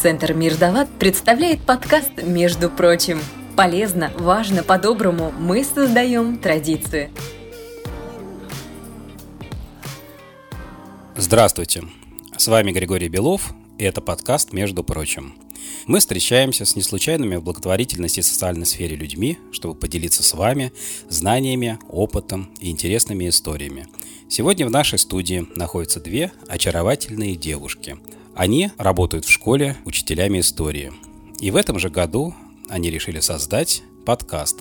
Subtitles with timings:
[0.00, 3.20] Центр Мирдават представляет подкаст «Между прочим».
[3.54, 7.10] Полезно, важно, по-доброму мы создаем традиции.
[11.16, 11.82] Здравствуйте,
[12.34, 15.34] с вами Григорий Белов, и это подкаст «Между прочим».
[15.84, 20.72] Мы встречаемся с неслучайными в благотворительности и социальной сфере людьми, чтобы поделиться с вами
[21.10, 23.86] знаниями, опытом и интересными историями.
[24.30, 27.98] Сегодня в нашей студии находятся две очаровательные девушки–
[28.34, 30.92] они работают в школе учителями истории.
[31.40, 32.34] И в этом же году
[32.68, 34.60] они решили создать подкаст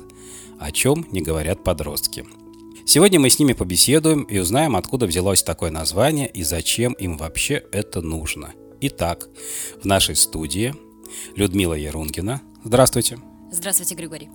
[0.59, 2.25] «О чем не говорят подростки».
[2.85, 7.63] Сегодня мы с ними побеседуем и узнаем, откуда взялось такое название и зачем им вообще
[7.71, 8.53] это нужно.
[8.81, 9.27] Итак,
[9.81, 10.73] в нашей студии
[11.35, 12.41] Людмила Ярунгина.
[12.63, 13.19] Здравствуйте.
[13.51, 14.29] Здравствуйте, Григорий.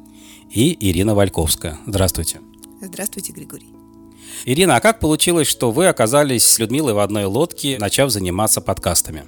[0.50, 1.78] И Ирина Вальковская.
[1.86, 2.40] Здравствуйте.
[2.80, 3.74] Здравствуйте, Григорий.
[4.44, 9.24] Ирина, а как получилось, что вы оказались с Людмилой в одной лодке, начав заниматься подкастами?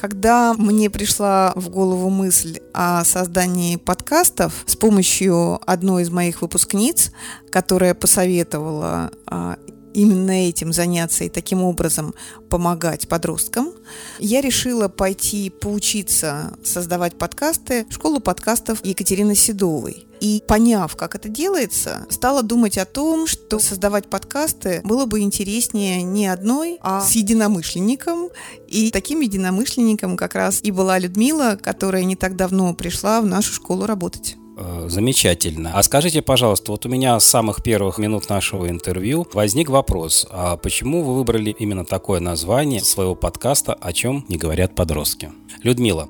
[0.00, 7.12] Когда мне пришла в голову мысль о создании подкастов с помощью одной из моих выпускниц,
[7.50, 9.58] которая посоветовала а,
[9.94, 12.14] именно этим заняться и таким образом
[12.48, 13.72] помогать подросткам,
[14.18, 20.06] я решила пойти поучиться создавать подкасты в школу подкастов Екатерины Седовой.
[20.20, 26.02] И поняв, как это делается, стала думать о том, что создавать подкасты было бы интереснее
[26.02, 28.28] не одной, а с единомышленником.
[28.68, 33.54] И таким единомышленником как раз и была Людмила, которая не так давно пришла в нашу
[33.54, 34.36] школу работать.
[34.60, 35.72] Э, замечательно.
[35.74, 40.56] А скажите, пожалуйста, вот у меня с самых первых минут нашего интервью возник вопрос, а
[40.58, 45.32] почему вы выбрали именно такое название своего подкаста «О чем не говорят подростки»?
[45.62, 46.08] Людмила,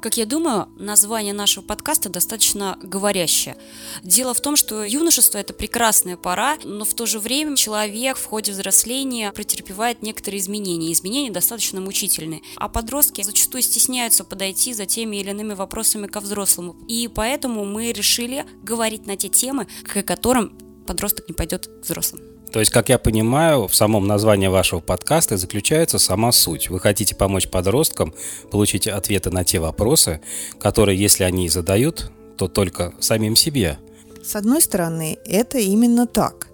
[0.00, 3.56] как я думаю, название нашего подкаста достаточно говорящее.
[4.02, 8.24] Дело в том, что юношество– это прекрасная пора, но в то же время человек в
[8.24, 10.92] ходе взросления претерпевает некоторые изменения.
[10.92, 12.42] Изменения достаточно мучительные.
[12.56, 16.76] А подростки зачастую стесняются подойти за теми или иными вопросами ко взрослому.
[16.88, 20.56] И поэтому мы решили говорить на те темы, к которым
[20.86, 22.35] подросток не пойдет к взрослым.
[22.52, 26.70] То есть, как я понимаю, в самом названии вашего подкаста заключается сама суть.
[26.70, 28.14] Вы хотите помочь подросткам
[28.50, 30.20] получить ответы на те вопросы,
[30.60, 33.78] которые, если они задают, то только самим себе.
[34.24, 36.48] С одной стороны, это именно так.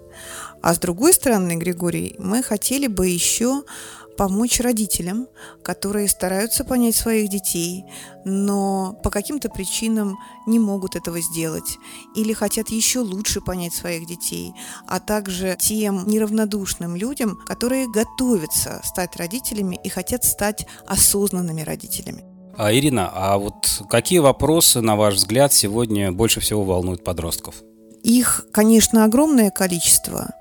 [0.61, 3.63] А с другой стороны, Григорий, мы хотели бы еще
[4.17, 5.27] помочь родителям,
[5.63, 7.85] которые стараются понять своих детей,
[8.25, 11.77] но по каким-то причинам не могут этого сделать
[12.15, 14.53] или хотят еще лучше понять своих детей,
[14.87, 22.23] а также тем неравнодушным людям, которые готовятся стать родителями и хотят стать осознанными родителями.
[22.55, 27.55] А, Ирина, а вот какие вопросы, на ваш взгляд, сегодня больше всего волнуют подростков?
[28.03, 30.31] Их, конечно, огромное количество.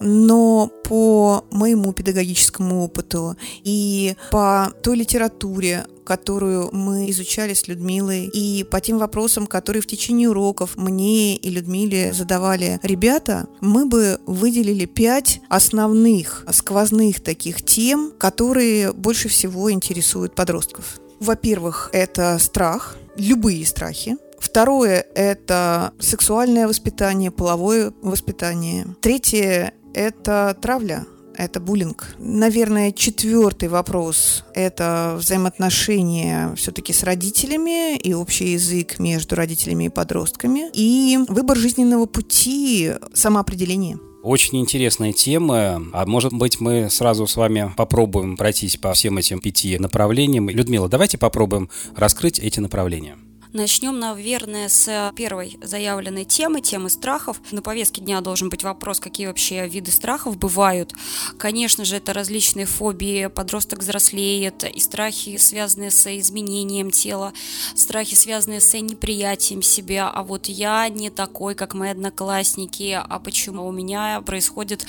[0.00, 8.64] Но по моему педагогическому опыту и по той литературе, которую мы изучали с Людмилой, и
[8.64, 14.84] по тем вопросам, которые в течение уроков мне и Людмиле задавали ребята, мы бы выделили
[14.84, 21.00] пять основных сквозных таких тем, которые больше всего интересуют подростков.
[21.20, 24.16] Во-первых, это страх, любые страхи.
[24.38, 28.86] Второе– это сексуальное воспитание, половое воспитание.
[29.00, 31.06] Третье это травля,
[31.36, 32.14] это буллинг.
[32.18, 40.70] Наверное, четвертый вопрос– это взаимоотношения все-таки с родителями и общий язык между родителями и подростками.
[40.72, 43.98] И выбор жизненного пути, самоопределение.
[44.22, 45.82] Очень интересная тема.
[45.92, 50.48] А может быть, мы сразу с вами попробуем пройтись по всем этим пяти направлениям.
[50.48, 53.18] Людмила, давайте попробуем раскрыть эти направления.
[53.54, 57.36] Начнем, наверное, с первой заявленной темы, темы страхов.
[57.52, 60.92] На повестке дня должен быть вопрос, какие вообще виды страхов бывают.
[61.38, 67.32] Конечно же, это различные фобии, подросток взрослеет, и страхи, связанные с изменением тела,
[67.76, 73.68] страхи, связанные с неприятием себя, а вот я не такой, как мои одноклассники, а почему?
[73.68, 74.84] У меня происходит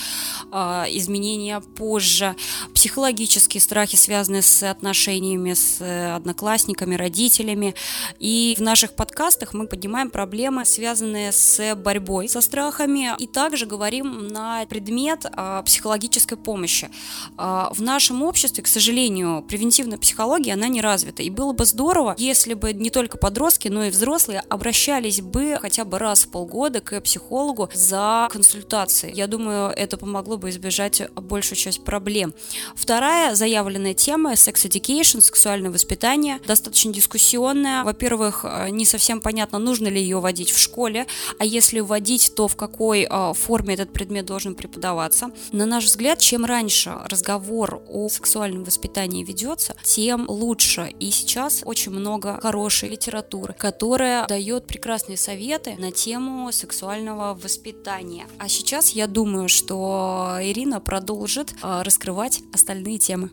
[0.51, 0.57] э,
[0.89, 2.35] изменения позже,
[2.73, 7.75] психологические страхи, связанные с отношениями с одноклассниками, родителями,
[8.17, 14.27] и в наших подкастах мы поднимаем проблемы, связанные с борьбой со страхами, и также говорим
[14.27, 16.89] на предмет а, психологической помощи.
[17.37, 21.23] А, в нашем обществе, к сожалению, превентивная психология, она не развита.
[21.23, 25.83] И было бы здорово, если бы не только подростки, но и взрослые обращались бы хотя
[25.83, 29.13] бы раз в полгода к психологу за консультацией.
[29.13, 32.33] Я думаю, это помогло бы избежать большую часть проблем.
[32.75, 37.83] Вторая заявленная тема– секс education, сексуальное воспитание, достаточно дискуссионная.
[37.83, 41.07] Во-первых, э, не совсем понятно, нужно ли ее вводить в школе,
[41.39, 45.31] а если вводить, то в какой э, форме этот предмет должен преподаваться.
[45.51, 50.93] На наш взгляд, чем раньше разговор о сексуальном воспитании ведется, тем лучше.
[50.99, 58.27] И сейчас очень много хорошей литературы, которая дает прекрасные советы на тему сексуального воспитания.
[58.37, 63.29] А сейчас я думаю, что Ирина продолжит э, раскрывать остальные темы.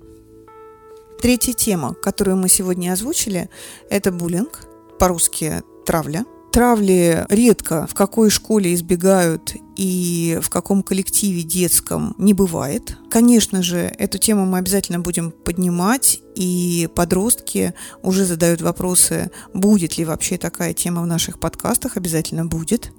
[1.23, 3.49] Третья тема, которую мы сегодня озвучили,
[3.89, 4.67] это буллинг,
[5.03, 6.25] по-русски травля.
[6.53, 12.97] Травли редко в какой школе избегают и в каком коллективе детском не бывает.
[13.11, 20.05] Конечно же, эту тему мы обязательно будем поднимать, и подростки уже задают вопросы, будет ли
[20.05, 22.93] вообще такая тема в наших подкастах, обязательно будет.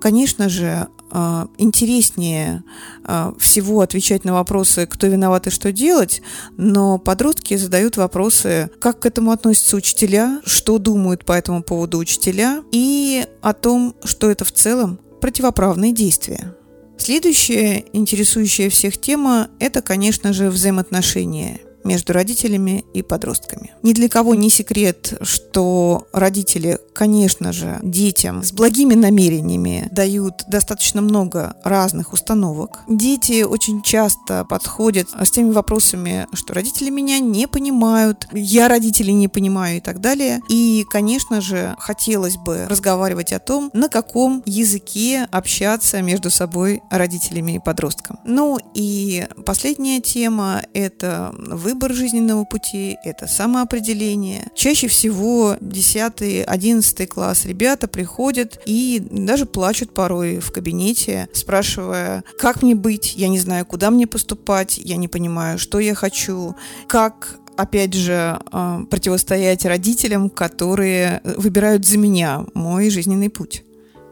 [0.00, 2.64] Конечно же, а, интереснее
[3.04, 6.22] а, всего отвечать на вопросы, кто виноват и что делать,
[6.56, 12.64] но подростки задают вопросы, как к этому относятся учителя, что думают по этому поводу учителя
[12.72, 16.52] и о том, что это в целом противоправные действия.
[16.98, 23.72] Следующая интересующая всех тема– это, конечно же, взаимоотношения между родителями и подростками.
[23.82, 31.00] Ни для кого не секрет, что родители, конечно же, детям с благими намерениями дают достаточно
[31.00, 32.80] много разных установок.
[32.88, 39.28] Дети очень часто подходят с теми вопросами, что родители меня не понимают, я родителей не
[39.28, 40.40] понимаю и так далее.
[40.48, 47.52] И, конечно же, хотелось бы разговаривать о том, на каком языке общаться между собой родителями
[47.52, 48.18] и подростком.
[48.24, 54.48] Ну и последняя тема– это вы выбор жизненного пути, это самоопределение.
[54.54, 62.74] Чаще всего 10-11 класс ребята приходят и даже плачут порой в кабинете, спрашивая, как мне
[62.74, 66.54] быть, я не знаю, куда мне поступать, я не понимаю, что я хочу,
[66.88, 73.64] как опять же, а, противостоять родителям, которые выбирают за меня мой жизненный путь.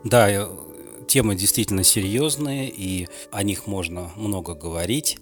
[0.05, 0.47] Да, э,
[1.09, 5.19] темы действительно серьезные, и о них можно много говорить.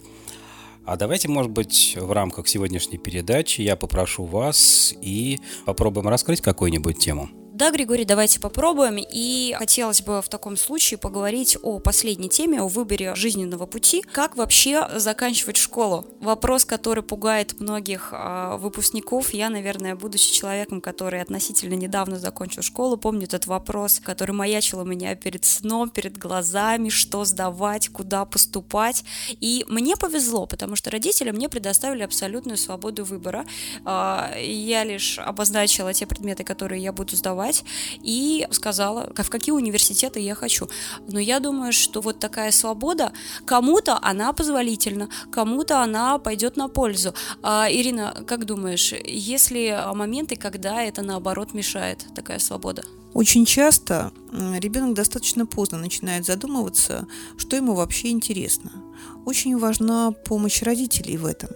[0.88, 6.98] А давайте, может быть, в рамках сегодняшней передачи я попрошу вас и попробуем раскрыть какую-нибудь
[6.98, 7.28] тему.
[7.58, 8.98] Да, Григорий, давайте попробуем.
[9.00, 14.00] И хотелось бы в таком случае поговорить о последней теме, о выборе жизненного пути.
[14.12, 16.06] Как вообще заканчивать школу?
[16.20, 19.34] Вопрос, который пугает многих э, выпускников.
[19.34, 24.84] Я, наверное, будучи человеком, который относительно недавно закончил школу, помню этот вопрос, который маячил у
[24.84, 29.02] меня перед сном, перед глазами, что сдавать, куда поступать.
[29.40, 33.44] И мне повезло, потому что родители мне предоставили абсолютную свободу выбора.
[33.84, 37.64] Э, я лишь обозначила те предметы, которые я буду сдавать, поступать,
[38.02, 40.68] и сказала, в какие университеты я хочу.
[41.08, 43.12] Но я думаю, что вот такая свобода,
[43.46, 47.14] кому-то она позволительна, кому-то она пойдет на пользу.
[47.42, 52.82] А, Ирина, как думаешь, есть ли моменты, когда это наоборот мешает, такая свобода?
[53.14, 57.06] Очень часто ребенок достаточно поздно начинает задумываться,
[57.38, 58.70] что ему вообще интересно.
[59.24, 61.48] Очень важна помощь родителей в этом.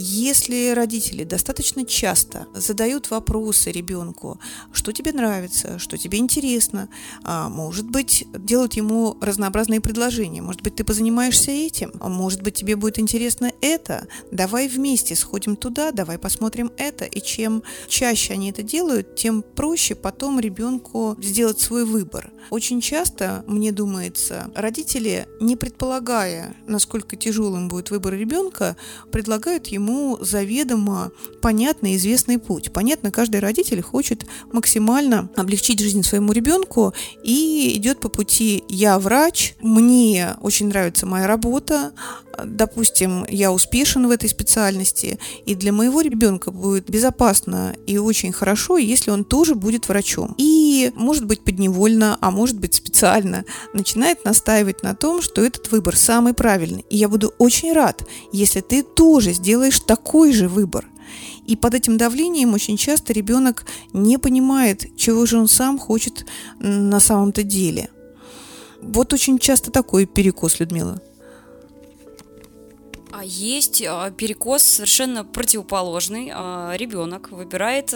[0.00, 4.38] Если родители достаточно часто задают вопросы ребенку,
[4.72, 6.88] что тебе нравится, что тебе интересно,
[7.24, 12.54] а, может быть, делают ему разнообразные предложения, может быть, ты позанимаешься этим, а может быть,
[12.54, 17.04] тебе будет интересно это, давай вместе сходим туда, давай посмотрим это.
[17.04, 22.30] И чем чаще они это делают, тем проще потом ребенку сделать свой выбор.
[22.50, 28.76] Очень часто, мне думается, родители, не предполагая, насколько тяжелым будет выбор ребенка,
[29.10, 32.72] предлагают ему ему заведомо понятный известный путь.
[32.72, 36.92] Понятно, каждый родитель хочет максимально облегчить жизнь своему ребенку
[37.22, 41.92] и идет по пути «я врач», «мне очень нравится моя работа»,
[42.44, 48.76] допустим, я успешен в этой специальности, и для моего ребенка будет безопасно и очень хорошо,
[48.76, 50.34] если он тоже будет врачом.
[50.94, 53.44] Может быть, подневольно, а может быть, специально
[53.74, 56.84] начинает настаивать на том, что этот выбор самый правильный.
[56.90, 60.88] И я буду очень рад, если ты тоже сделаешь такой же выбор.
[61.46, 66.26] И под этим давлением очень часто ребенок не понимает, чего же он сам хочет
[66.58, 67.88] на самом-то деле.
[68.82, 71.00] Вот очень часто такой перекос, Людмила.
[73.18, 76.30] А есть а, перекос совершенно противоположный.
[76.32, 77.92] А, ребенок выбирает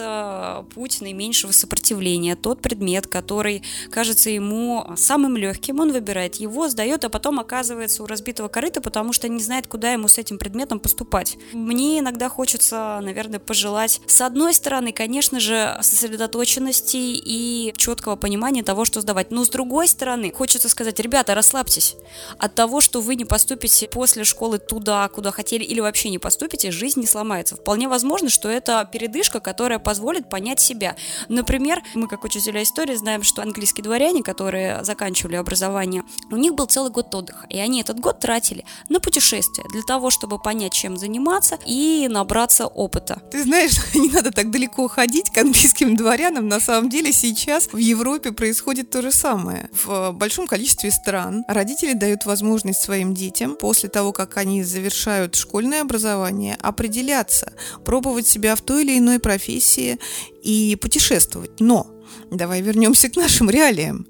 [0.75, 7.09] путь наименьшего сопротивления, тот предмет, который кажется ему самым легким, он выбирает его, сдает, а
[7.09, 11.37] потом оказывается у разбитого корыта, потому что не знает, куда ему с этим предметом поступать.
[11.53, 18.85] Мне иногда хочется, наверное, пожелать, с одной стороны, конечно же, сосредоточенности и четкого понимания того,
[18.85, 21.95] что сдавать, но с другой стороны, хочется сказать, ребята, расслабьтесь
[22.39, 26.71] от того, что вы не поступите после школы туда, куда хотели, или вообще не поступите,
[26.71, 27.57] жизнь не сломается.
[27.57, 30.97] Вполне возможно, что это передышка, которая позволит понять себя.
[31.29, 36.67] Например, мы, как учителя истории, знаем, что английские дворяне, которые заканчивали образование, у них был
[36.67, 40.97] целый год отдыха, и они этот год тратили на путешествия для того, чтобы понять, чем
[40.97, 43.23] заниматься и набраться опыта.
[43.31, 46.49] Ты знаешь, не надо так далеко ходить к английским дворянам.
[46.49, 49.69] На самом деле сейчас в Европе происходит то же самое.
[49.85, 55.02] В большом количестве стран родители дают возможность своим детям после того, как они завершают
[55.35, 57.53] школьное образование, определяться,
[57.85, 59.99] пробовать себя в той или иной профессии
[60.43, 61.61] и путешествовать.
[61.61, 61.87] Но
[62.33, 64.07] Давай вернемся к нашим реалиям.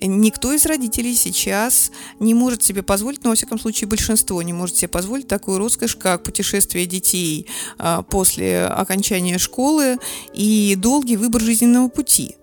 [0.00, 1.90] Никто из родителей сейчас
[2.20, 5.96] не может себе позволить, но, во всяком случае, большинство не может себе позволить такую роскошь,
[5.96, 9.98] как путешествие детей а, после окончания школы
[10.32, 12.36] и долгий выбор жизненного пути.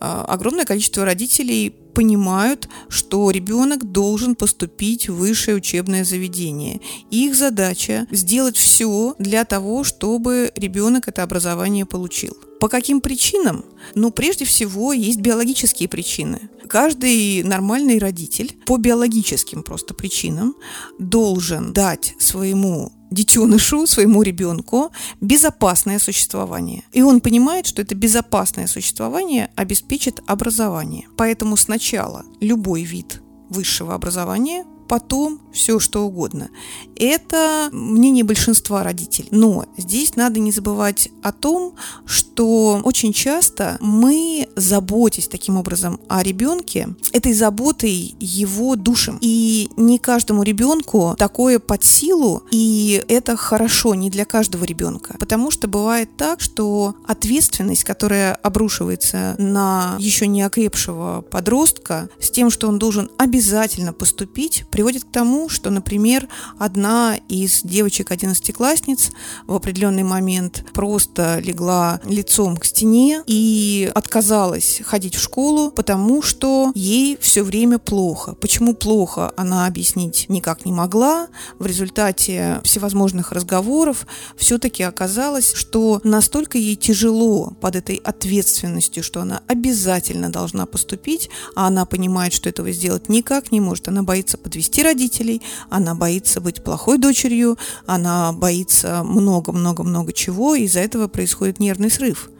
[0.00, 6.80] А, огромное количество родителей понимают, что ребенок должен поступить в высшее учебное заведение.
[7.10, 12.34] И их задача сделать все для того, чтобы ребенок это образование получил.
[12.60, 13.64] По каким причинам?
[13.94, 16.50] Ну, прежде всего, есть биологические причины.
[16.68, 20.54] Каждый нормальный родитель по биологическим просто причинам
[20.98, 26.84] должен дать своему детенышу, своему ребенку безопасное существование.
[26.92, 31.08] И он понимает, что это безопасное существование обеспечит образование.
[31.16, 36.50] Поэтому сначала любой вид высшего образования потом все что угодно.
[36.96, 39.28] Это мнение большинства родителей.
[39.30, 46.24] Но здесь надо не забывать о том, что очень часто мы, заботясь таким образом о
[46.24, 49.18] ребенке, этой заботой его душим.
[49.20, 55.16] И не каждому ребенку такое под силу, и это хорошо не для каждого ребенка.
[55.20, 62.50] Потому что бывает так, что ответственность, которая обрушивается на еще не окрепшего подростка, с тем,
[62.50, 66.26] что он должен обязательно поступить, приводит к тому, что, например,
[66.58, 69.10] одна из девочек-одиннадцатиклассниц
[69.46, 76.72] в определенный момент просто легла лицом к стене и отказалась ходить в школу, потому что
[76.74, 78.32] ей все время плохо.
[78.36, 81.28] Почему плохо, она объяснить никак не могла.
[81.58, 84.06] В результате всевозможных разговоров
[84.38, 91.66] все-таки оказалось, что настолько ей тяжело под этой ответственностью, что она обязательно должна поступить, а
[91.66, 93.86] она понимает, что этого сделать никак не может.
[93.86, 100.62] Она боится подвести подвести родителей, она боится быть плохой дочерью, она боится много-много-много чего, и
[100.64, 102.30] из-за этого происходит нервный срыв.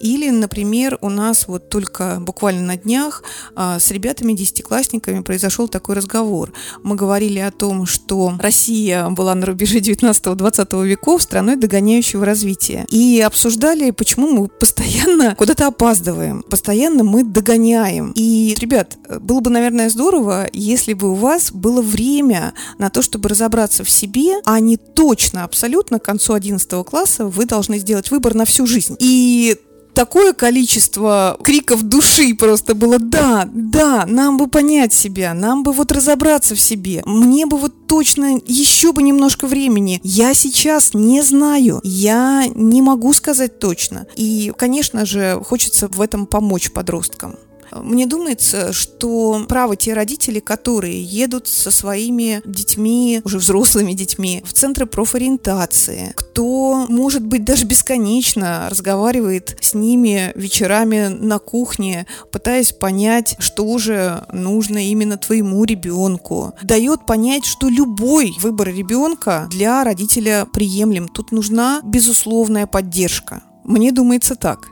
[0.00, 3.22] Или, например, у нас вот только буквально на днях
[3.54, 6.52] а, с ребятами, десятиклассниками произошел такой разговор.
[6.82, 12.86] Мы говорили о том, что Россия была на рубеже 19-20 веков страной догоняющего развития.
[12.90, 18.12] И обсуждали, почему мы постоянно куда-то опаздываем, постоянно мы догоняем.
[18.14, 23.28] И, ребят, было бы, наверное, здорово, если бы у вас было время на то, чтобы
[23.28, 28.34] разобраться в себе, а не точно, абсолютно к концу 11 класса вы должны сделать выбор
[28.34, 28.96] на всю жизнь.
[28.98, 29.56] И
[29.96, 35.90] такое количество криков души просто было, да, да, нам бы понять себя, нам бы вот
[35.90, 40.00] разобраться в себе, мне бы вот точно еще бы немножко времени.
[40.02, 44.06] Я сейчас не знаю, я не могу сказать точно.
[44.16, 47.36] И, конечно же, хочется в этом помочь подросткам.
[47.72, 54.52] Мне думается, что правы те родители, которые едут со своими детьми, уже взрослыми детьми, в
[54.52, 63.36] центры профориентации, кто, может быть, даже бесконечно разговаривает с ними вечерами на кухне, пытаясь понять,
[63.38, 66.54] что же нужно именно твоему ребенку.
[66.62, 71.08] Дает понять, что любой выбор ребенка для родителя приемлем.
[71.08, 73.42] Тут нужна безусловная поддержка.
[73.64, 74.68] Мне думается так.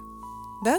[0.65, 0.79] Да?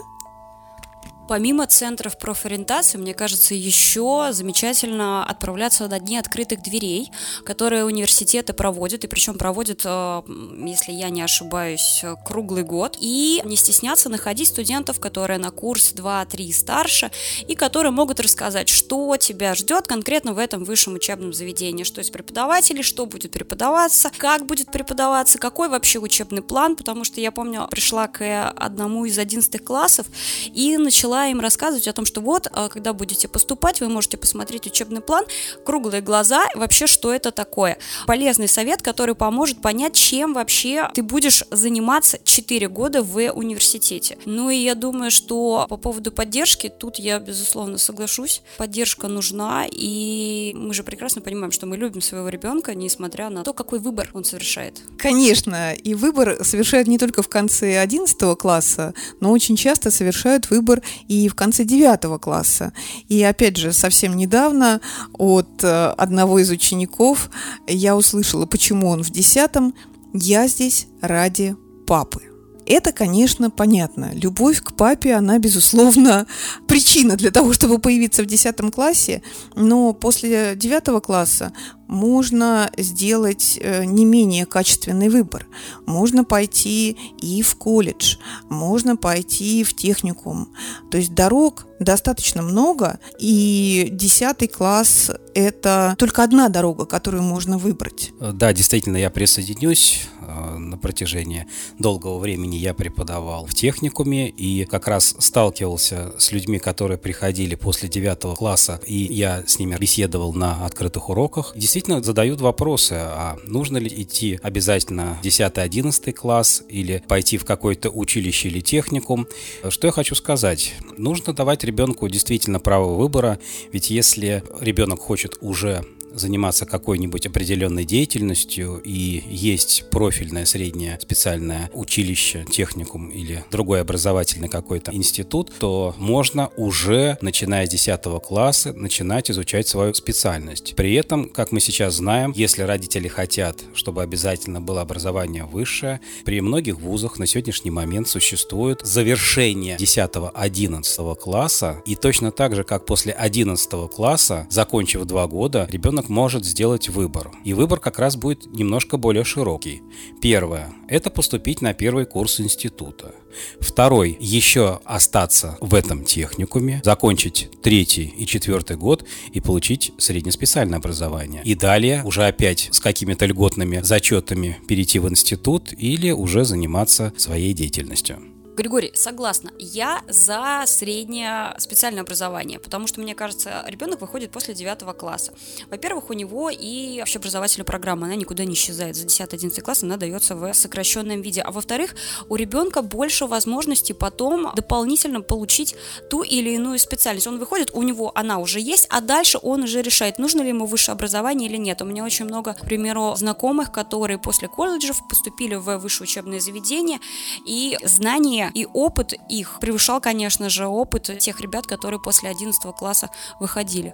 [1.27, 7.11] Помимо центров профориентации, мне кажется, еще замечательно отправляться на дни открытых дверей,
[7.43, 10.21] которые университеты проводят, и причем проводят, э,
[10.65, 16.53] если я не ошибаюсь, круглый год, и не стесняться находить студентов, которые на курс 2-3
[16.53, 17.11] старше,
[17.47, 22.11] и которые могут рассказать, что тебя ждет конкретно в этом высшем учебном заведении, что есть
[22.11, 27.67] преподаватели, что будет преподаваться, как будет преподаваться, какой вообще учебный план, потому что я помню,
[27.71, 30.05] пришла к одному из 11 классов
[30.53, 34.17] и начала начала им рассказывать о том, что вот, а, когда будете поступать, вы можете
[34.17, 35.25] посмотреть учебный план,
[35.63, 37.77] круглые глаза, вообще, что это такое.
[38.05, 44.17] Полезный совет, который поможет понять, чем вообще ты будешь заниматься 4 года в университете.
[44.25, 48.41] Ну и я думаю, что по поводу поддержки, тут я, безусловно, соглашусь.
[48.57, 53.53] Поддержка нужна, и мы же прекрасно понимаем, что мы любим своего ребенка, несмотря на то,
[53.53, 54.81] какой выбор он совершает.
[54.97, 60.81] Конечно, и выбор совершают не только в конце 11 класса, но очень часто совершают выбор
[61.07, 62.73] и в конце девятого класса.
[63.09, 64.81] И опять же, совсем недавно
[65.13, 67.29] от э, одного из учеников
[67.67, 69.73] я услышала, почему он в десятом.
[70.13, 72.21] Я здесь ради папы.
[72.65, 74.11] Это, конечно, понятно.
[74.13, 76.25] Любовь к папе, она, безусловно,
[76.67, 79.21] причина для того, чтобы появиться в 10 классе,
[79.55, 81.53] но после 9 класса
[81.87, 85.47] можно сделать э, не менее качественный выбор.
[85.85, 88.17] Можно пойти и в колледж,
[88.49, 90.49] можно пойти в техникум.
[90.91, 98.11] То есть дорог достаточно много, и 10 класс– это только одна дорога, которую можно выбрать.
[98.19, 100.07] Да, действительно, я присоединюсь.
[100.27, 101.47] Э, на протяжении
[101.79, 107.89] долгого времени я преподавал в техникуме и как раз сталкивался с людьми, которые приходили после
[107.89, 111.53] 9 класса, и я с ними беседовал на открытых уроках.
[111.55, 117.89] Действительно, действительно задают вопросы, а нужно ли идти обязательно 10-11 класс или пойти в какое-то
[117.89, 119.27] училище или техникум.
[119.67, 120.73] Что я хочу сказать?
[120.95, 123.39] Нужно давать ребенку действительно право выбора,
[123.73, 125.83] ведь если ребенок хочет уже
[126.15, 134.93] заниматься какой-нибудь определенной деятельностью и есть профильное среднее специальное училище, техникум или другой образовательный какой-то
[134.93, 140.75] институт, то можно уже, начиная с 10 класса, начинать изучать свою специальность.
[140.75, 146.41] При этом, как мы сейчас знаем, если родители хотят, чтобы обязательно было образование высшее, при
[146.41, 153.11] многих вузах на сегодняшний момент существует завершение 10-11 класса, и точно так же, как после
[153.13, 157.31] 11 класса, закончив два года, ребенок ребенок может сделать выбор.
[157.45, 159.81] И выбор как раз будет немножко более широкий.
[160.21, 163.13] Первое– это поступить на первый курс института.
[163.59, 171.41] Второй– еще остаться в этом техникуме, закончить третий и четвертый год и получить среднеспециальное образование.
[171.45, 177.53] И далее уже опять с какими-то льготными зачетами перейти в институт или уже заниматься своей
[177.53, 178.34] деятельностью.
[178.55, 179.51] Григорий, согласна.
[179.59, 185.33] Я за среднее специальное образование, потому что, мне кажется, ребенок выходит после 9 класса.
[185.69, 188.95] Во-первых, у него и общеобразовательная программа, она никуда не исчезает.
[188.95, 191.41] За 10-11 класс она дается в сокращенном виде.
[191.41, 191.95] А во-вторых,
[192.29, 195.75] у ребенка больше возможностей потом дополнительно получить
[196.09, 197.27] ту или иную специальность.
[197.27, 200.65] Он выходит, у него она уже есть, а дальше он уже решает, нужно ли ему
[200.65, 201.81] высшее образование или нет.
[201.81, 206.99] У меня очень много, к примеру, знакомых, которые после колледжев поступили в высшее учебное заведение,
[207.45, 213.09] и знания и опыт их превышал, конечно же, опыт тех ребят, которые после 11 класса
[213.39, 213.93] выходили.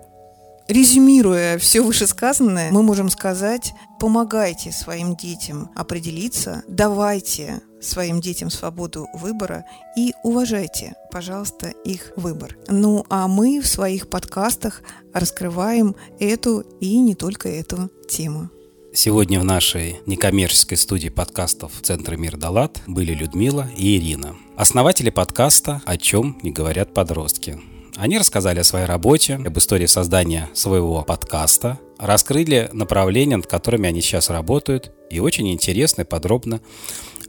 [0.68, 9.66] Резюмируя все вышесказанное, мы можем сказать, помогайте своим детям определиться, давайте своим детям свободу выбора
[9.98, 12.58] и уважайте, пожалуйста, их выбор.
[12.68, 14.82] Ну а мы в своих подкастах
[15.14, 18.50] раскрываем эту и не только эту тему.
[18.94, 25.82] Сегодня в нашей некоммерческой студии подкастов Центра Мир Далат были Людмила и Ирина, основатели подкаста
[25.86, 27.58] «О чем не говорят подростки».
[27.96, 34.02] Они рассказали о своей работе, об истории создания своего подкаста, раскрыли направления, над которыми они
[34.02, 36.60] сейчас работают, и очень интересно и подробно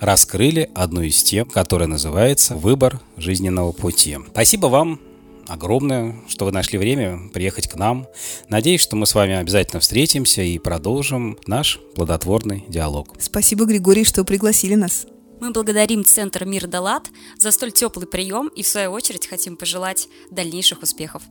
[0.01, 4.18] раскрыли одну из тем, которая называется «Выбор жизненного пути».
[4.33, 5.01] Спасибо вам
[5.48, 8.07] огромное, что вы нашли время приехать к нам.
[8.48, 13.14] Надеюсь, что мы с вами обязательно встретимся и продолжим наш плодотворный диалог.
[13.18, 15.07] Спасибо, Григорий, что пригласили нас.
[15.40, 20.09] Мы благодарим Центр Мир Далат за столь теплый прием и, в свою очередь, хотим пожелать
[20.31, 21.22] дальнейших успехов.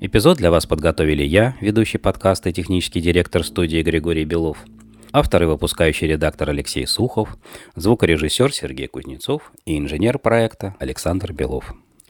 [0.00, 4.58] Эпизод для вас подготовили я, ведущий подкаста и технический директор студии Григорий Белов,
[5.12, 7.36] автор и выпускающий редактор Алексей Сухов,
[7.76, 11.74] звукорежиссер Сергей Кузнецов и инженер проекта Александр Белов.